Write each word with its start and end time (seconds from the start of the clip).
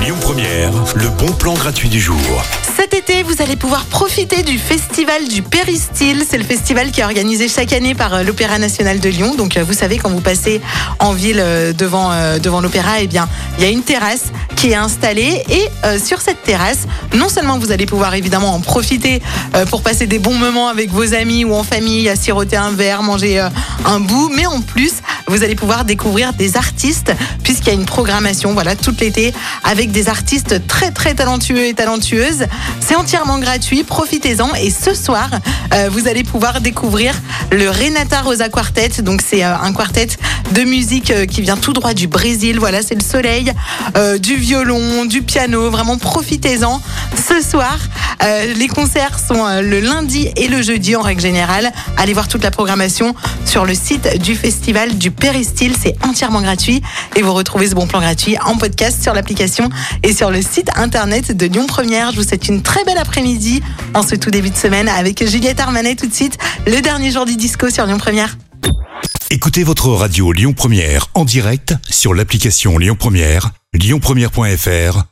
Lyon 0.00 0.16
Première, 0.20 0.72
le 0.96 1.08
bon 1.08 1.30
plan 1.32 1.54
gratuit 1.54 1.88
du 1.88 2.00
jour. 2.00 2.18
Cet 2.76 2.94
été, 2.94 3.22
vous 3.22 3.40
allez 3.40 3.54
pouvoir 3.54 3.84
profiter 3.84 4.42
du 4.42 4.58
festival 4.58 5.28
du 5.28 5.42
Péristyle. 5.42 6.24
C'est 6.28 6.36
le 6.36 6.44
festival 6.44 6.90
qui 6.90 7.00
est 7.00 7.04
organisé 7.04 7.48
chaque 7.48 7.72
année 7.72 7.94
par 7.94 8.12
euh, 8.14 8.22
l'Opéra 8.24 8.58
National 8.58 8.98
de 8.98 9.08
Lyon. 9.08 9.36
Donc, 9.36 9.56
euh, 9.56 9.62
vous 9.62 9.72
savez, 9.72 9.98
quand 9.98 10.10
vous 10.10 10.20
passez 10.20 10.60
en 10.98 11.12
ville 11.12 11.38
euh, 11.38 11.72
devant, 11.72 12.10
devant 12.40 12.60
l'Opéra, 12.60 13.00
eh 13.00 13.06
bien, 13.06 13.28
il 13.56 13.64
y 13.64 13.66
a 13.66 13.70
une 13.70 13.82
terrasse 13.82 14.32
qui 14.56 14.70
est 14.70 14.74
installée. 14.74 15.42
Et 15.48 15.68
sur 15.98 16.20
cette 16.20 16.42
terrasse, 16.42 16.86
non 17.14 17.28
seulement 17.28 17.58
vous 17.58 17.72
allez 17.72 17.86
pouvoir 17.86 18.14
évidemment 18.14 18.54
en 18.54 18.60
profiter 18.60 19.20
pour 19.70 19.82
passer 19.82 20.06
des 20.06 20.18
bons 20.18 20.34
moments 20.34 20.68
avec 20.68 20.90
vos 20.90 21.14
amis 21.14 21.44
ou 21.44 21.54
en 21.54 21.64
famille, 21.64 22.08
à 22.08 22.16
siroter 22.16 22.56
un 22.56 22.70
verre, 22.70 23.02
manger 23.02 23.40
un 23.84 24.00
bout, 24.00 24.30
mais 24.34 24.46
en 24.46 24.60
plus, 24.60 24.92
vous 25.28 25.42
allez 25.42 25.54
pouvoir 25.54 25.84
découvrir 25.84 26.32
des 26.32 26.56
artistes 26.56 27.12
puisqu'il 27.42 27.68
y 27.68 27.70
a 27.70 27.74
une 27.74 27.86
programmation, 27.86 28.52
voilà, 28.52 28.76
tout 28.76 28.94
l'été 29.00 29.32
avec 29.64 29.90
des 29.90 30.08
artistes 30.08 30.66
très 30.66 30.90
très 30.90 31.14
talentueux 31.14 31.66
et 31.66 31.74
talentueuses. 31.74 32.46
C'est 32.80 32.96
entièrement 32.96 33.38
gratuit, 33.38 33.84
profitez-en. 33.84 34.54
Et 34.54 34.70
ce 34.70 34.94
soir, 34.94 35.30
euh, 35.74 35.88
vous 35.90 36.08
allez 36.08 36.24
pouvoir 36.24 36.60
découvrir 36.60 37.14
le 37.50 37.70
Renata 37.70 38.22
Rosa 38.22 38.48
Quartet. 38.48 39.02
Donc 39.02 39.22
c'est 39.26 39.44
euh, 39.44 39.56
un 39.56 39.72
quartet 39.72 40.08
de 40.52 40.62
musique 40.62 41.10
euh, 41.10 41.26
qui 41.26 41.40
vient 41.40 41.56
tout 41.56 41.72
droit 41.72 41.94
du 41.94 42.08
Brésil. 42.08 42.58
Voilà, 42.58 42.82
c'est 42.82 42.94
le 42.94 43.02
soleil, 43.02 43.52
du 44.20 44.36
violon, 44.36 45.04
du 45.04 45.22
piano. 45.22 45.70
Vraiment, 45.70 45.98
profitez-en. 45.98 46.80
Ce 47.16 47.40
soir, 47.40 47.78
euh, 48.22 48.54
les 48.54 48.68
concerts 48.68 49.18
sont 49.18 49.46
euh, 49.46 49.62
le 49.62 49.80
lundi 49.80 50.30
et 50.36 50.48
le 50.48 50.62
jeudi 50.62 50.96
en 50.96 51.02
règle 51.02 51.20
générale. 51.20 51.72
Allez 51.96 52.12
voir 52.12 52.28
toute 52.28 52.42
la 52.42 52.50
programmation 52.50 53.14
sur 53.44 53.64
le 53.64 53.74
site 53.74 54.20
du 54.22 54.34
festival 54.34 54.96
du 54.98 55.10
Péristyle. 55.10 55.74
C'est 55.80 55.96
entièrement 56.04 56.40
gratuit 56.40 56.82
et 57.16 57.22
vous 57.22 57.32
retrouvez 57.32 57.68
ce 57.68 57.74
bon 57.74 57.86
plan 57.86 58.00
gratuit 58.00 58.36
en 58.44 58.56
podcast 58.56 59.02
sur 59.02 59.14
l'application 59.14 59.70
et 60.02 60.12
sur 60.12 60.30
le 60.30 60.42
site 60.42 60.70
internet 60.76 61.36
de 61.36 61.46
Lyon 61.46 61.66
Première. 61.66 62.12
Je 62.12 62.16
vous 62.16 62.28
souhaite 62.28 62.48
une 62.48 62.62
très 62.62 62.84
belle 62.84 62.98
après-midi 62.98 63.62
en 63.94 64.02
ce 64.02 64.14
tout 64.14 64.30
début 64.30 64.50
de 64.50 64.56
semaine 64.56 64.88
avec 64.88 65.26
Juliette 65.28 65.60
Armanet 65.60 65.96
tout 65.96 66.06
de 66.06 66.14
suite. 66.14 66.38
Le 66.66 66.80
dernier 66.80 67.10
jour 67.10 67.24
du 67.24 67.36
disco 67.36 67.70
sur 67.70 67.86
Lyon 67.86 67.98
Première. 67.98 68.36
Écoutez 69.30 69.64
votre 69.64 69.88
radio 69.88 70.32
Lyon 70.32 70.52
Première 70.52 71.06
en 71.14 71.24
direct 71.24 71.74
sur 71.88 72.12
l'application 72.14 72.76
Lyon 72.78 72.96
Première, 72.98 73.50
lyonpremière.fr 73.72 75.11